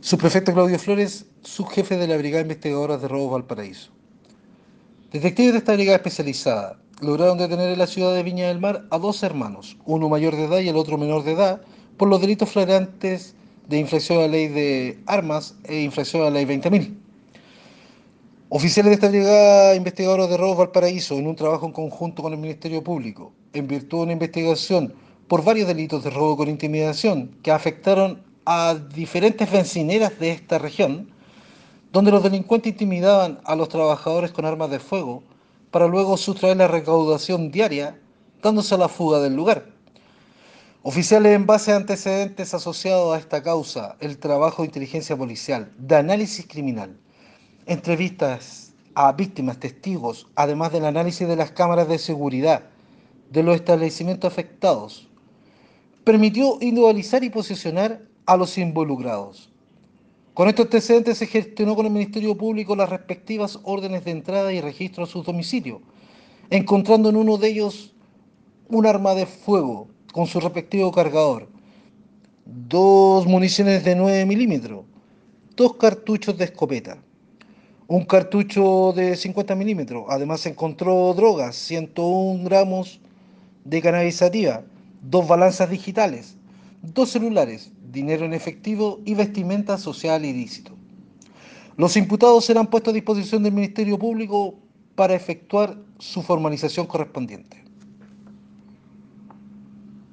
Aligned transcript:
Subprefecto 0.00 0.54
Claudio 0.54 0.78
Flores, 0.78 1.26
subjefe 1.42 1.96
de 1.96 2.06
la 2.06 2.16
Brigada 2.16 2.42
Investigadora 2.42 2.98
de 2.98 3.08
Robos 3.08 3.32
Valparaíso. 3.32 3.90
Detectives 5.10 5.52
de 5.52 5.58
esta 5.58 5.72
brigada 5.72 5.96
especializada 5.96 6.78
lograron 7.00 7.36
detener 7.36 7.72
en 7.72 7.78
la 7.80 7.88
ciudad 7.88 8.14
de 8.14 8.22
Viña 8.22 8.46
del 8.46 8.60
Mar 8.60 8.86
a 8.90 8.98
dos 8.98 9.24
hermanos, 9.24 9.76
uno 9.86 10.08
mayor 10.08 10.36
de 10.36 10.44
edad 10.44 10.60
y 10.60 10.68
el 10.68 10.76
otro 10.76 10.98
menor 10.98 11.24
de 11.24 11.32
edad, 11.32 11.62
por 11.96 12.08
los 12.08 12.20
delitos 12.20 12.48
flagrantes 12.48 13.34
de 13.66 13.78
infracción 13.78 14.18
a 14.18 14.22
la 14.22 14.28
ley 14.28 14.46
de 14.46 15.00
armas 15.06 15.56
e 15.64 15.82
infracción 15.82 16.22
a 16.22 16.26
la 16.26 16.30
ley 16.30 16.44
20.000. 16.44 16.94
Oficiales 18.50 18.90
de 18.90 18.94
esta 18.94 19.08
brigada 19.08 19.74
investigadora 19.74 20.28
de 20.28 20.36
Robos 20.36 20.58
Valparaíso, 20.58 21.16
en 21.16 21.26
un 21.26 21.34
trabajo 21.34 21.66
en 21.66 21.72
conjunto 21.72 22.22
con 22.22 22.32
el 22.32 22.38
Ministerio 22.38 22.84
Público, 22.84 23.32
en 23.52 23.66
virtud 23.66 23.98
de 23.98 24.02
una 24.04 24.12
investigación 24.12 24.94
por 25.26 25.42
varios 25.42 25.66
delitos 25.66 26.04
de 26.04 26.10
robo 26.10 26.36
con 26.36 26.48
intimidación 26.48 27.36
que 27.42 27.50
afectaron 27.50 28.27
a 28.50 28.74
diferentes 28.74 29.50
bencineras 29.52 30.18
de 30.18 30.30
esta 30.30 30.56
región, 30.58 31.10
donde 31.92 32.10
los 32.10 32.22
delincuentes 32.22 32.72
intimidaban 32.72 33.40
a 33.44 33.54
los 33.54 33.68
trabajadores 33.68 34.32
con 34.32 34.46
armas 34.46 34.70
de 34.70 34.78
fuego 34.78 35.22
para 35.70 35.86
luego 35.86 36.16
sustraer 36.16 36.56
la 36.56 36.66
recaudación 36.66 37.50
diaria, 37.50 38.00
dándose 38.42 38.78
la 38.78 38.88
fuga 38.88 39.20
del 39.20 39.36
lugar. 39.36 39.66
Oficiales 40.82 41.36
en 41.36 41.44
base 41.44 41.72
a 41.72 41.76
antecedentes 41.76 42.54
asociados 42.54 43.14
a 43.14 43.18
esta 43.18 43.42
causa, 43.42 43.96
el 44.00 44.16
trabajo 44.16 44.62
de 44.62 44.68
inteligencia 44.68 45.14
policial, 45.14 45.70
de 45.76 45.96
análisis 45.96 46.46
criminal, 46.48 46.96
entrevistas 47.66 48.72
a 48.94 49.12
víctimas, 49.12 49.60
testigos, 49.60 50.26
además 50.36 50.72
del 50.72 50.86
análisis 50.86 51.28
de 51.28 51.36
las 51.36 51.50
cámaras 51.50 51.86
de 51.86 51.98
seguridad 51.98 52.62
de 53.30 53.42
los 53.42 53.56
establecimientos 53.56 54.32
afectados, 54.32 55.06
permitió 56.02 56.54
individualizar 56.62 57.22
y 57.22 57.28
posicionar 57.28 58.08
a 58.28 58.36
los 58.36 58.58
involucrados. 58.58 59.50
Con 60.34 60.48
estos 60.48 60.66
antecedentes 60.66 61.16
se 61.16 61.26
gestionó 61.26 61.74
con 61.74 61.86
el 61.86 61.92
Ministerio 61.92 62.36
Público 62.36 62.76
las 62.76 62.90
respectivas 62.90 63.58
órdenes 63.64 64.04
de 64.04 64.10
entrada 64.10 64.52
y 64.52 64.60
registro 64.60 65.04
a 65.04 65.06
sus 65.06 65.24
domicilios, 65.24 65.80
encontrando 66.50 67.08
en 67.08 67.16
uno 67.16 67.38
de 67.38 67.48
ellos 67.48 67.94
un 68.68 68.84
arma 68.84 69.14
de 69.14 69.24
fuego 69.24 69.88
con 70.12 70.26
su 70.26 70.40
respectivo 70.40 70.92
cargador, 70.92 71.48
dos 72.44 73.26
municiones 73.26 73.82
de 73.82 73.96
9 73.96 74.26
milímetros, 74.26 74.84
dos 75.56 75.76
cartuchos 75.76 76.36
de 76.36 76.44
escopeta, 76.44 76.98
un 77.86 78.04
cartucho 78.04 78.92
de 78.94 79.16
50 79.16 79.54
milímetros. 79.54 80.04
Además 80.10 80.40
se 80.40 80.50
encontró 80.50 81.14
drogas, 81.14 81.56
101 81.56 82.44
gramos 82.44 83.00
de 83.64 83.80
cannabisativa, 83.80 84.64
dos 85.00 85.26
balanzas 85.26 85.70
digitales, 85.70 86.36
dos 86.82 87.08
celulares, 87.08 87.72
dinero 87.90 88.24
en 88.24 88.34
efectivo 88.34 89.00
y 89.04 89.14
vestimenta 89.14 89.78
social 89.78 90.24
ilícito. 90.24 90.72
Los 91.76 91.96
imputados 91.96 92.44
serán 92.44 92.66
puestos 92.66 92.92
a 92.92 92.94
disposición 92.94 93.42
del 93.42 93.52
Ministerio 93.52 93.98
Público 93.98 94.56
para 94.94 95.14
efectuar 95.14 95.76
su 95.98 96.22
formalización 96.22 96.86
correspondiente. 96.86 97.67